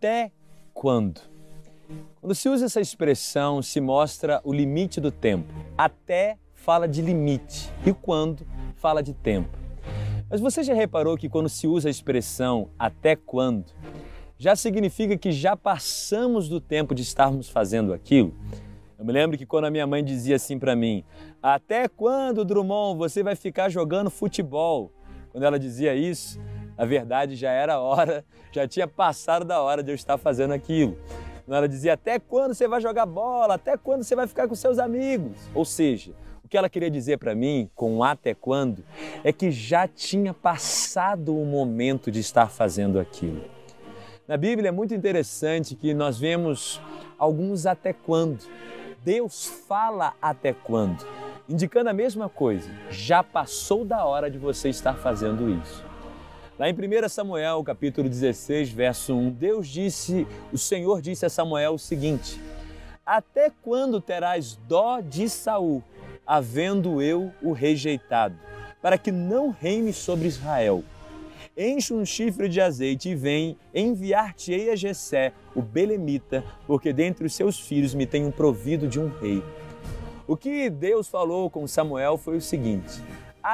Até 0.00 0.32
quando? 0.72 1.20
Quando 2.22 2.34
se 2.34 2.48
usa 2.48 2.64
essa 2.64 2.80
expressão, 2.80 3.60
se 3.60 3.82
mostra 3.82 4.40
o 4.44 4.50
limite 4.50 4.98
do 4.98 5.12
tempo. 5.12 5.52
Até 5.76 6.38
fala 6.54 6.88
de 6.88 7.02
limite 7.02 7.70
e 7.84 7.92
quando 7.92 8.46
fala 8.76 9.02
de 9.02 9.12
tempo. 9.12 9.50
Mas 10.30 10.40
você 10.40 10.62
já 10.62 10.72
reparou 10.72 11.18
que 11.18 11.28
quando 11.28 11.50
se 11.50 11.66
usa 11.66 11.88
a 11.88 11.90
expressão 11.90 12.70
até 12.78 13.14
quando, 13.14 13.74
já 14.38 14.56
significa 14.56 15.18
que 15.18 15.30
já 15.30 15.54
passamos 15.54 16.48
do 16.48 16.62
tempo 16.62 16.94
de 16.94 17.02
estarmos 17.02 17.50
fazendo 17.50 17.92
aquilo? 17.92 18.34
Eu 18.98 19.04
me 19.04 19.12
lembro 19.12 19.36
que 19.36 19.44
quando 19.44 19.66
a 19.66 19.70
minha 19.70 19.86
mãe 19.86 20.02
dizia 20.02 20.36
assim 20.36 20.58
para 20.58 20.74
mim: 20.74 21.04
Até 21.42 21.88
quando, 21.88 22.42
Drummond, 22.42 22.96
você 22.96 23.22
vai 23.22 23.36
ficar 23.36 23.68
jogando 23.68 24.08
futebol? 24.08 24.90
Quando 25.30 25.44
ela 25.44 25.58
dizia 25.58 25.94
isso, 25.94 26.40
na 26.80 26.86
verdade 26.86 27.36
já 27.36 27.50
era 27.50 27.78
hora, 27.78 28.24
já 28.50 28.66
tinha 28.66 28.88
passado 28.88 29.44
da 29.44 29.60
hora 29.60 29.82
de 29.82 29.90
eu 29.90 29.94
estar 29.94 30.16
fazendo 30.16 30.54
aquilo. 30.54 30.96
Quando 31.44 31.54
ela 31.54 31.68
dizia: 31.68 31.92
Até 31.92 32.18
quando 32.18 32.54
você 32.54 32.66
vai 32.66 32.80
jogar 32.80 33.04
bola? 33.04 33.56
Até 33.56 33.76
quando 33.76 34.02
você 34.02 34.16
vai 34.16 34.26
ficar 34.26 34.48
com 34.48 34.54
seus 34.54 34.78
amigos? 34.78 35.36
Ou 35.54 35.62
seja, 35.62 36.14
o 36.42 36.48
que 36.48 36.56
ela 36.56 36.70
queria 36.70 36.90
dizer 36.90 37.18
para 37.18 37.34
mim 37.34 37.68
com 37.74 38.02
até 38.02 38.32
quando 38.32 38.82
é 39.22 39.30
que 39.30 39.50
já 39.50 39.86
tinha 39.86 40.32
passado 40.32 41.36
o 41.36 41.44
momento 41.44 42.10
de 42.10 42.20
estar 42.20 42.48
fazendo 42.48 42.98
aquilo. 42.98 43.44
Na 44.26 44.38
Bíblia 44.38 44.70
é 44.70 44.72
muito 44.72 44.94
interessante 44.94 45.76
que 45.76 45.92
nós 45.92 46.18
vemos 46.18 46.80
alguns 47.18 47.66
até 47.66 47.92
quando. 47.92 48.38
Deus 49.04 49.44
fala 49.68 50.14
até 50.20 50.54
quando, 50.54 51.06
indicando 51.46 51.90
a 51.90 51.92
mesma 51.92 52.30
coisa. 52.30 52.70
Já 52.88 53.22
passou 53.22 53.84
da 53.84 54.02
hora 54.06 54.30
de 54.30 54.38
você 54.38 54.70
estar 54.70 54.94
fazendo 54.94 55.50
isso. 55.50 55.90
Lá 56.60 56.68
em 56.68 56.74
1 56.74 57.08
Samuel, 57.08 57.64
capítulo 57.64 58.06
16, 58.06 58.68
verso 58.68 59.14
1, 59.14 59.30
Deus 59.30 59.66
disse, 59.66 60.26
o 60.52 60.58
Senhor 60.58 61.00
disse 61.00 61.24
a 61.24 61.30
Samuel 61.30 61.72
o 61.72 61.78
seguinte: 61.78 62.38
Até 63.06 63.50
quando 63.62 63.98
terás 63.98 64.58
dó 64.68 65.00
de 65.00 65.26
Saul, 65.30 65.82
havendo 66.26 67.00
eu 67.00 67.32
o 67.40 67.52
rejeitado, 67.52 68.36
para 68.82 68.98
que 68.98 69.10
não 69.10 69.48
reine 69.48 69.90
sobre 69.90 70.28
Israel? 70.28 70.84
enche 71.56 71.94
um 71.94 72.04
chifre 72.04 72.46
de 72.46 72.60
azeite 72.60 73.08
e 73.08 73.14
vem 73.14 73.56
enviar-te-ei 73.74 74.68
a 74.68 74.76
Jessé, 74.76 75.32
o 75.54 75.62
belemita, 75.62 76.44
porque 76.66 76.92
dentre 76.92 77.24
os 77.24 77.34
seus 77.34 77.58
filhos 77.58 77.94
me 77.94 78.04
tenho 78.04 78.30
provido 78.30 78.86
de 78.86 79.00
um 79.00 79.08
rei. 79.08 79.42
O 80.26 80.36
que 80.36 80.68
Deus 80.68 81.08
falou 81.08 81.48
com 81.48 81.66
Samuel 81.66 82.18
foi 82.18 82.36
o 82.36 82.40
seguinte: 82.42 83.00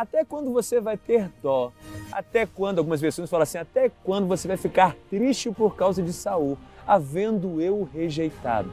até 0.00 0.24
quando 0.24 0.52
você 0.52 0.80
vai 0.80 0.96
ter 0.96 1.30
dó? 1.42 1.72
Até 2.12 2.46
quando, 2.46 2.78
algumas 2.78 3.00
versões 3.00 3.30
falam 3.30 3.42
assim, 3.42 3.58
até 3.58 3.90
quando 4.04 4.26
você 4.26 4.46
vai 4.46 4.56
ficar 4.56 4.94
triste 5.08 5.50
por 5.50 5.74
causa 5.74 6.02
de 6.02 6.12
Saul, 6.12 6.58
havendo 6.86 7.60
eu 7.60 7.88
rejeitado? 7.92 8.72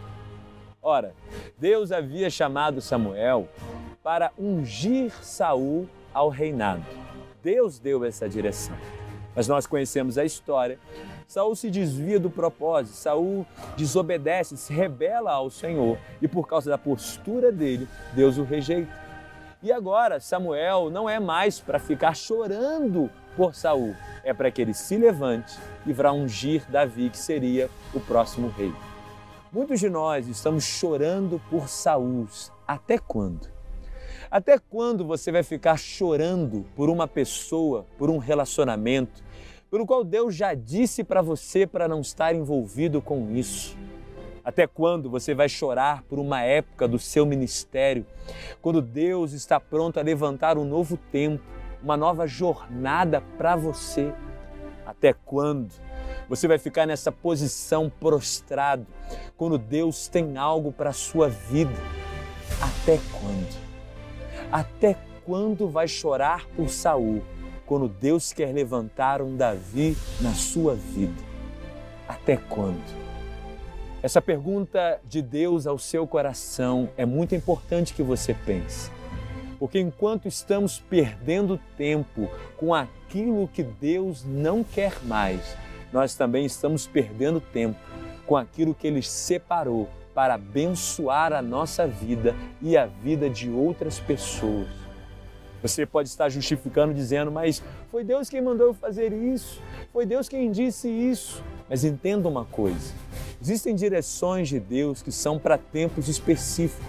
Ora, 0.82 1.14
Deus 1.58 1.92
havia 1.92 2.30
chamado 2.30 2.82
Samuel 2.82 3.48
para 4.04 4.32
ungir 4.38 5.12
Saul 5.24 5.88
ao 6.14 6.30
reinado. 6.30 6.84
Deus 7.42 7.80
deu 7.80 8.04
essa 8.04 8.28
direção. 8.28 8.76
Mas 9.36 9.48
nós 9.48 9.66
conhecemos 9.66 10.18
a 10.18 10.26
história. 10.26 10.78
Saul 11.26 11.56
se 11.56 11.72
desvia 11.72 12.20
do 12.20 12.30
propósito, 12.30 12.96
Saul 12.96 13.46
desobedece, 13.76 14.56
se 14.58 14.74
rebela 14.74 15.32
ao 15.32 15.50
Senhor 15.50 15.98
e 16.22 16.28
por 16.28 16.48
causa 16.48 16.70
da 16.70 16.78
postura 16.78 17.52
dele, 17.52 17.88
Deus 18.14 18.38
o 18.38 18.44
rejeita. 18.44 19.03
E 19.64 19.72
agora 19.72 20.20
Samuel 20.20 20.90
não 20.90 21.10
é 21.10 21.22
mais 21.22 21.62
para 21.62 21.80
ficar 21.80 22.14
chorando 22.14 23.10
por 23.34 23.56
Saul, 23.56 23.96
é 24.22 24.34
para 24.34 24.52
que 24.52 24.62
ele 24.62 24.74
se 24.74 24.98
levante 24.98 25.58
e 25.86 25.94
vá 25.94 26.12
ungir 26.12 26.70
Davi, 26.70 27.10
que 27.10 27.18
seria 27.18 27.70
o 27.94 28.00
próximo 28.02 28.50
rei. 28.50 28.74
Muitos 29.54 29.80
de 29.80 29.90
nós 29.90 30.28
estamos 30.28 30.66
chorando 30.66 31.42
por 31.50 31.70
Saul. 31.70 32.28
Até 32.68 32.98
quando? 32.98 33.48
Até 34.30 34.60
quando 34.60 35.06
você 35.06 35.32
vai 35.32 35.44
ficar 35.44 35.78
chorando 35.78 36.66
por 36.76 36.90
uma 36.90 37.08
pessoa, 37.08 37.86
por 37.98 38.10
um 38.10 38.18
relacionamento, 38.18 39.24
pelo 39.72 39.86
qual 39.86 40.04
Deus 40.04 40.36
já 40.36 40.54
disse 40.54 41.06
para 41.06 41.22
você 41.22 41.66
para 41.66 41.88
não 41.88 42.02
estar 42.02 42.36
envolvido 42.36 43.02
com 43.02 43.32
isso? 43.32 43.78
Até 44.44 44.68
quando 44.68 45.10
você 45.10 45.34
vai 45.34 45.48
chorar 45.48 46.04
por 46.04 46.20
uma 46.20 46.42
época 46.42 46.86
do 46.86 47.00
seu 47.00 47.26
ministério, 47.26 48.06
quando 48.62 48.82
Deus 48.82 49.32
está 49.32 49.58
pronto 49.58 50.00
a 50.00 50.04
levantar 50.04 50.58
um 50.58 50.66
novo 50.66 50.98
tempo, 50.98 51.44
uma 51.82 51.96
nova 51.96 52.28
jornada 52.28 53.22
para 53.38 53.56
você? 53.56 54.14
Até 54.86 55.14
quando 55.14 55.74
você 56.28 56.46
vai 56.46 56.58
ficar 56.58 56.86
nessa 56.86 57.10
posição 57.10 57.90
prostrado, 57.90 58.86
quando 59.38 59.58
Deus 59.58 60.10
tem 60.10 60.38
algo 60.38 60.74
para 60.74 60.90
a 60.90 60.94
sua 60.94 61.30
vida? 61.30 61.80
Até 62.62 63.00
quando? 63.20 63.64
Até 64.52 64.98
quando 65.26 65.70
vai 65.70 65.88
chorar 65.88 66.46
por 66.50 66.70
Saul, 66.70 67.24
quando 67.66 67.88
Deus 67.88 68.34
quer 68.34 68.54
levantar 68.54 69.22
um 69.22 69.38
Davi 69.38 69.96
na 70.20 70.34
sua 70.34 70.76
vida? 70.76 71.24
Até 72.10 72.36
quando? 72.36 73.13
Essa 74.04 74.22
pergunta 74.22 75.00
de 75.08 75.22
Deus 75.22 75.66
ao 75.66 75.80
seu 75.80 76.06
coração 76.06 76.90
é 76.98 77.06
muito 77.06 77.34
importante 77.36 77.94
que 77.94 78.04
você 78.04 78.34
pense. 78.34 78.92
Porque 79.58 79.80
enquanto 79.80 80.28
estamos 80.28 80.78
perdendo 80.78 81.58
tempo 81.78 82.30
com 82.58 82.74
aquilo 82.74 83.48
que 83.48 83.64
Deus 83.64 84.26
não 84.26 84.62
quer 84.62 85.02
mais, 85.06 85.56
nós 85.94 86.16
também 86.16 86.46
estamos 86.46 86.86
perdendo 86.86 87.40
tempo 87.40 87.80
com 88.26 88.36
aquilo 88.36 88.76
que 88.76 88.88
Ele 88.88 89.02
separou 89.02 89.88
para 90.14 90.34
abençoar 90.34 91.32
a 91.32 91.42
nossa 91.42 91.88
vida 91.88 92.36
e 92.62 92.76
a 92.76 92.86
vida 92.86 93.30
de 93.30 93.50
outras 93.50 94.02
pessoas. 94.02 94.68
Você 95.62 95.86
pode 95.86 96.10
estar 96.10 96.28
justificando 96.28 96.94
dizendo, 96.94 97.32
mas 97.32 97.64
foi 97.90 98.04
Deus 98.04 98.30
quem 98.30 98.42
mandou 98.42 98.68
eu 98.68 98.74
fazer 98.74 99.14
isso, 99.14 99.62
foi 99.94 100.06
Deus 100.06 100.28
quem 100.28 100.52
disse 100.52 100.90
isso. 100.90 101.42
Mas 101.70 101.86
entenda 101.86 102.28
uma 102.28 102.44
coisa: 102.44 102.94
existem 103.44 103.76
direções 103.76 104.48
de 104.48 104.58
Deus 104.58 105.02
que 105.02 105.12
são 105.12 105.38
para 105.38 105.58
tempos 105.58 106.08
específicos. 106.08 106.88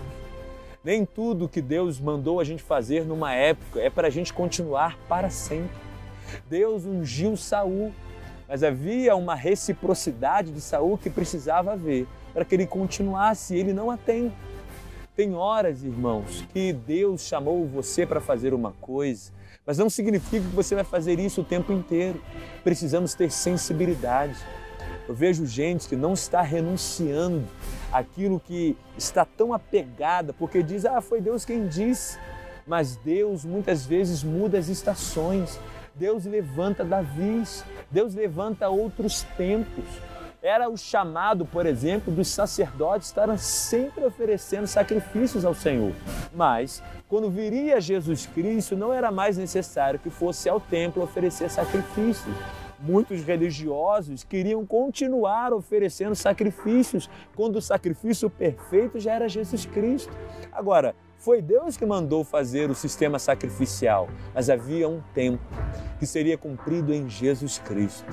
Nem 0.84 1.04
tudo 1.04 1.48
que 1.48 1.60
Deus 1.60 1.98
mandou 1.98 2.38
a 2.38 2.44
gente 2.44 2.62
fazer 2.62 3.04
numa 3.04 3.34
época 3.34 3.80
é 3.80 3.90
para 3.90 4.06
a 4.06 4.10
gente 4.10 4.32
continuar 4.32 4.96
para 5.08 5.30
sempre. 5.30 5.76
Deus 6.48 6.84
ungiu 6.84 7.36
Saul, 7.36 7.92
mas 8.46 8.62
havia 8.62 9.16
uma 9.16 9.34
reciprocidade 9.34 10.52
de 10.52 10.60
Saul 10.60 10.96
que 10.96 11.10
precisava 11.10 11.72
haver 11.72 12.06
para 12.32 12.44
que 12.44 12.54
ele 12.54 12.68
continuasse, 12.68 13.56
ele 13.56 13.72
não 13.72 13.90
a 13.90 13.96
tem. 13.96 14.32
Tem 15.16 15.34
horas, 15.34 15.82
irmãos, 15.82 16.44
que 16.52 16.72
Deus 16.72 17.22
chamou 17.22 17.66
você 17.66 18.06
para 18.06 18.20
fazer 18.20 18.54
uma 18.54 18.70
coisa, 18.80 19.32
mas 19.66 19.76
não 19.76 19.90
significa 19.90 20.46
que 20.46 20.54
você 20.54 20.76
vai 20.76 20.84
fazer 20.84 21.18
isso 21.18 21.40
o 21.40 21.44
tempo 21.44 21.72
inteiro. 21.72 22.22
Precisamos 22.62 23.12
ter 23.12 23.28
sensibilidade. 23.32 24.36
Eu 25.08 25.14
vejo 25.14 25.46
gente 25.46 25.88
que 25.88 25.96
não 25.96 26.14
está 26.14 26.40
renunciando 26.40 27.44
àquilo 27.92 28.40
que 28.40 28.76
está 28.96 29.24
tão 29.24 29.52
apegada, 29.52 30.32
porque 30.32 30.62
diz: 30.62 30.84
Ah, 30.84 31.00
foi 31.00 31.20
Deus 31.20 31.44
quem 31.44 31.66
disse. 31.66 32.18
Mas 32.66 32.96
Deus 32.96 33.44
muitas 33.44 33.84
vezes 33.84 34.24
muda 34.24 34.58
as 34.58 34.68
estações. 34.68 35.60
Deus 35.94 36.24
levanta 36.24 36.82
Davis, 36.82 37.62
Deus 37.90 38.14
levanta 38.14 38.68
outros 38.68 39.22
tempos 39.36 39.84
era 40.44 40.68
o 40.68 40.76
chamado, 40.76 41.46
por 41.46 41.64
exemplo, 41.64 42.12
dos 42.12 42.28
sacerdotes 42.28 43.08
estarem 43.08 43.38
sempre 43.38 44.04
oferecendo 44.04 44.66
sacrifícios 44.66 45.42
ao 45.42 45.54
Senhor. 45.54 45.94
Mas, 46.34 46.82
quando 47.08 47.30
viria 47.30 47.80
Jesus 47.80 48.26
Cristo, 48.26 48.76
não 48.76 48.92
era 48.92 49.10
mais 49.10 49.38
necessário 49.38 49.98
que 49.98 50.10
fosse 50.10 50.46
ao 50.46 50.60
templo 50.60 51.02
oferecer 51.02 51.48
sacrifícios. 51.48 52.36
Muitos 52.86 53.22
religiosos 53.22 54.24
queriam 54.24 54.66
continuar 54.66 55.54
oferecendo 55.54 56.14
sacrifícios, 56.14 57.08
quando 57.34 57.56
o 57.56 57.62
sacrifício 57.62 58.28
perfeito 58.28 59.00
já 59.00 59.14
era 59.14 59.26
Jesus 59.26 59.64
Cristo. 59.64 60.12
Agora, 60.52 60.94
foi 61.16 61.40
Deus 61.40 61.78
que 61.78 61.86
mandou 61.86 62.22
fazer 62.22 62.68
o 62.68 62.74
sistema 62.74 63.18
sacrificial, 63.18 64.06
mas 64.34 64.50
havia 64.50 64.86
um 64.86 65.00
tempo 65.14 65.42
que 65.98 66.04
seria 66.04 66.36
cumprido 66.36 66.92
em 66.92 67.08
Jesus 67.08 67.56
Cristo. 67.58 68.12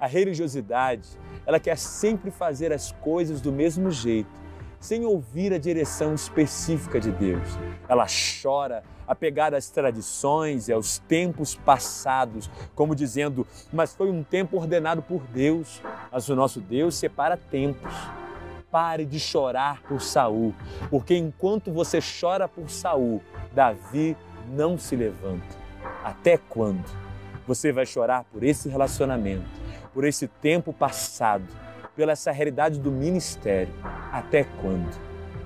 A 0.00 0.08
religiosidade 0.08 1.08
ela 1.46 1.60
quer 1.60 1.78
sempre 1.78 2.32
fazer 2.32 2.72
as 2.72 2.90
coisas 2.90 3.40
do 3.40 3.52
mesmo 3.52 3.90
jeito, 3.92 4.39
sem 4.80 5.04
ouvir 5.04 5.52
a 5.52 5.58
direção 5.58 6.14
específica 6.14 6.98
de 6.98 7.12
Deus. 7.12 7.46
Ela 7.88 8.06
chora 8.42 8.82
apegada 9.06 9.56
às 9.56 9.68
tradições 9.68 10.68
e 10.68 10.72
aos 10.72 10.98
tempos 10.98 11.54
passados, 11.54 12.50
como 12.74 12.94
dizendo: 12.94 13.46
Mas 13.72 13.94
foi 13.94 14.10
um 14.10 14.24
tempo 14.24 14.56
ordenado 14.56 15.02
por 15.02 15.22
Deus, 15.24 15.80
mas 16.10 16.28
o 16.28 16.34
nosso 16.34 16.60
Deus 16.60 16.94
separa 16.94 17.36
tempos. 17.36 17.92
Pare 18.70 19.04
de 19.04 19.18
chorar 19.18 19.82
por 19.82 20.00
Saul, 20.00 20.54
porque 20.88 21.16
enquanto 21.16 21.72
você 21.72 21.98
chora 22.00 22.46
por 22.46 22.70
Saul, 22.70 23.20
Davi 23.52 24.16
não 24.48 24.78
se 24.78 24.94
levanta. 24.96 25.58
Até 26.04 26.38
quando? 26.38 26.84
Você 27.48 27.72
vai 27.72 27.84
chorar 27.84 28.24
por 28.32 28.44
esse 28.44 28.68
relacionamento? 28.68 29.60
por 29.92 30.04
esse 30.04 30.26
tempo 30.26 30.72
passado, 30.72 31.44
pela 31.96 32.12
essa 32.12 32.30
realidade 32.32 32.78
do 32.78 32.90
ministério. 32.90 33.72
Até 34.12 34.44
quando? 34.60 34.98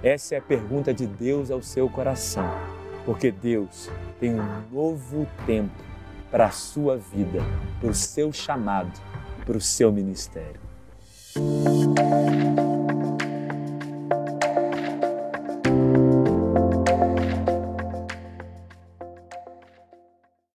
Essa 0.03 0.35
é 0.35 0.39
a 0.39 0.43
pergunta 0.43 0.93
de 0.93 1.07
Deus 1.07 1.51
ao 1.51 1.63
seu 1.63 1.89
coração, 1.89 2.49
porque 3.05 3.31
Deus 3.31 3.91
tem 4.21 4.39
um 4.39 4.63
novo 4.71 5.27
tempo 5.47 5.83
para 6.31 6.47
a 6.47 6.51
sua 6.51 6.97
vida, 6.97 7.41
para 7.81 7.91
o 7.91 7.95
seu 7.95 8.33
chamado, 8.33 8.93
para 9.47 9.57
o 9.57 9.61
seu 9.61 9.93
ministério. 9.93 10.61